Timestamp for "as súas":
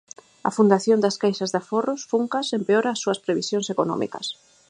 2.91-3.21